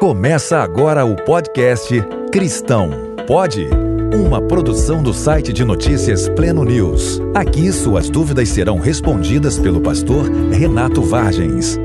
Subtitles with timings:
[0.00, 1.94] Começa agora o podcast
[2.32, 2.88] Cristão
[3.26, 3.68] Pode?
[4.14, 7.20] Uma produção do site de notícias Pleno News.
[7.34, 11.78] Aqui suas dúvidas serão respondidas pelo pastor Renato Vargens.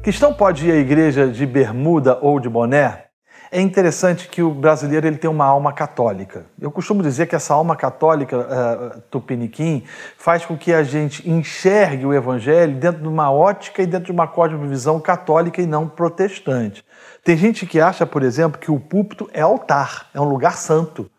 [0.00, 3.11] Cristão pode ir à igreja de bermuda ou de boné?
[3.54, 6.46] É interessante que o brasileiro ele tem uma alma católica.
[6.58, 9.84] Eu costumo dizer que essa alma católica uh, tupiniquim
[10.16, 14.12] faz com que a gente enxergue o evangelho dentro de uma ótica e dentro de
[14.12, 16.82] uma cosmovisão católica e não protestante.
[17.22, 21.10] Tem gente que acha, por exemplo, que o púlpito é altar, é um lugar santo.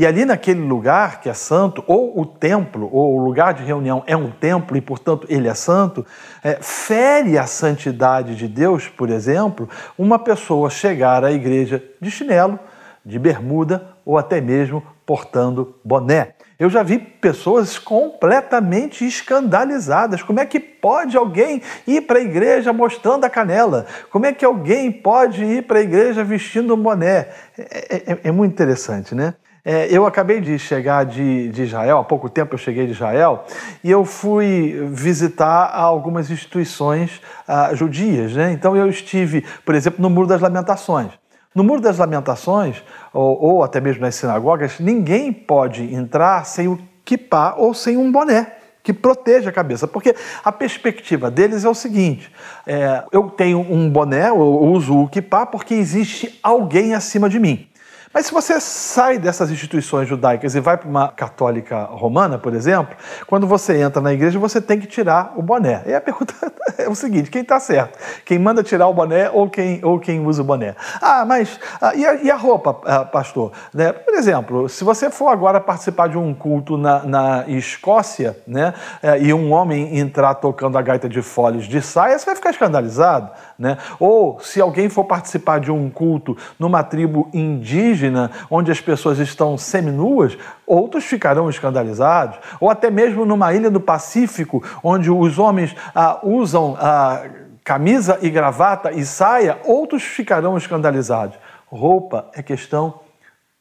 [0.00, 4.02] E ali naquele lugar que é santo, ou o templo, ou o lugar de reunião
[4.06, 6.06] é um templo e, portanto, ele é santo,
[6.42, 9.68] é, fere a santidade de Deus, por exemplo,
[9.98, 12.58] uma pessoa chegar à igreja de chinelo,
[13.04, 16.32] de bermuda ou até mesmo portando boné.
[16.58, 20.22] Eu já vi pessoas completamente escandalizadas.
[20.22, 23.84] Como é que pode alguém ir para a igreja mostrando a canela?
[24.10, 27.28] Como é que alguém pode ir para a igreja vestindo um boné?
[27.58, 29.34] É, é, é muito interessante, né?
[29.64, 33.44] É, eu acabei de chegar de, de, Israel, há pouco tempo eu cheguei de Israel,
[33.84, 38.32] e eu fui visitar algumas instituições ah, judias.
[38.32, 38.52] Né?
[38.52, 41.10] Então eu estive, por exemplo, no Muro das Lamentações.
[41.54, 46.78] No Muro das Lamentações, ou, ou até mesmo nas sinagogas, ninguém pode entrar sem o
[47.04, 51.74] kippah ou sem um boné que proteja a cabeça, porque a perspectiva deles é o
[51.74, 52.32] seguinte:
[52.66, 57.69] é, eu tenho um boné, eu uso o kippah porque existe alguém acima de mim.
[58.12, 62.96] Mas se você sai dessas instituições judaicas e vai para uma católica romana, por exemplo,
[63.24, 65.84] quando você entra na igreja, você tem que tirar o boné.
[65.86, 66.34] E a pergunta
[66.76, 67.96] é o seguinte: quem está certo?
[68.24, 70.74] Quem manda tirar o boné ou quem, ou quem usa o boné?
[71.00, 73.52] Ah, mas ah, e, a, e, a, roupa, ah, pastor?
[73.72, 73.92] Né?
[73.92, 78.74] Por exemplo, se você for agora participar de um culto na, na Escócia, né,
[79.04, 82.50] eh, e um homem entrar tocando a gaita de folhas de saia, você vai ficar
[82.50, 83.30] escandalizado.
[83.56, 83.78] Né?
[84.00, 89.18] Ou se alguém for participar de um culto numa tribo indígena, indígena, onde as pessoas
[89.18, 92.38] estão seminuas, outros ficarão escandalizados.
[92.58, 97.22] Ou até mesmo numa ilha do Pacífico, onde os homens ah, usam ah,
[97.62, 101.38] camisa e gravata e saia, outros ficarão escandalizados.
[101.66, 103.00] Roupa é questão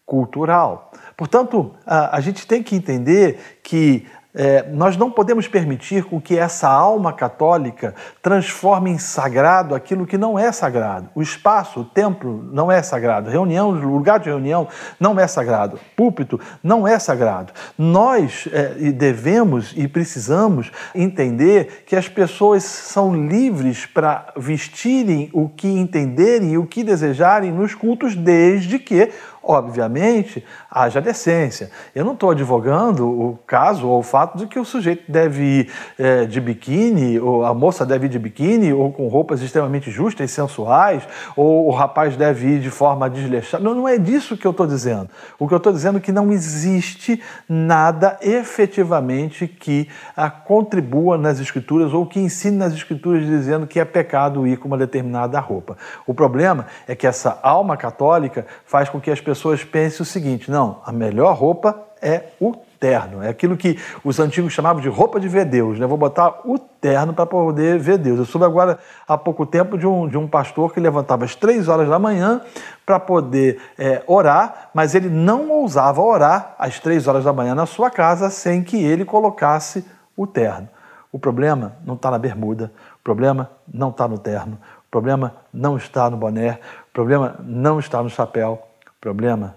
[0.05, 0.91] cultural.
[1.15, 6.37] Portanto, a, a gente tem que entender que é, nós não podemos permitir com que
[6.37, 11.09] essa alma católica transforme em sagrado aquilo que não é sagrado.
[11.15, 13.29] O espaço, o templo não é sagrado.
[13.29, 14.67] Reunião, lugar de reunião
[14.99, 15.79] não é sagrado.
[15.95, 17.53] Púlpito não é sagrado.
[17.75, 25.67] Nós é, devemos e precisamos entender que as pessoas são livres para vestirem o que
[25.67, 29.11] entenderem e o que desejarem nos cultos, desde que
[29.49, 31.71] obviamente, haja decência.
[31.95, 35.71] Eu não estou advogando o caso ou o fato de que o sujeito deve ir
[35.97, 40.29] é, de biquíni, ou a moça deve ir de biquíni, ou com roupas extremamente justas
[40.29, 41.01] e sensuais,
[41.35, 43.63] ou o rapaz deve ir de forma desleixada.
[43.63, 45.09] Não, não é disso que eu estou dizendo.
[45.39, 51.39] O que eu estou dizendo é que não existe nada efetivamente que a, contribua nas
[51.39, 55.75] escrituras ou que ensine nas escrituras dizendo que é pecado ir com uma determinada roupa.
[56.05, 60.49] O problema é que essa alma católica faz com que as pessoas pensem o seguinte:
[60.49, 63.21] não, a melhor roupa é o terno.
[63.21, 65.77] É aquilo que os antigos chamavam de roupa de ver Deus.
[65.77, 65.85] Né?
[65.85, 68.19] Vou botar o terno para poder ver Deus.
[68.19, 71.67] Eu soube agora há pouco tempo de um, de um pastor que levantava às três
[71.67, 72.41] horas da manhã
[72.85, 77.65] para poder é, orar, mas ele não ousava orar às três horas da manhã na
[77.65, 79.85] sua casa sem que ele colocasse
[80.15, 80.69] o terno.
[81.11, 85.75] O problema não está na bermuda, o problema não está no terno, o problema não
[85.75, 88.68] está no boné, o problema não está no chapéu,
[88.99, 89.55] problema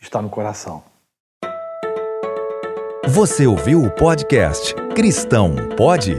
[0.00, 0.82] está no coração.
[3.08, 6.16] Você ouviu o podcast Cristão Pode?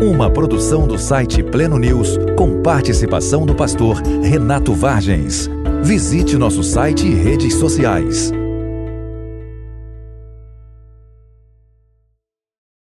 [0.00, 5.48] Uma produção do site Pleno News com participação do pastor Renato Vargens.
[5.82, 8.32] Visite nosso site e redes sociais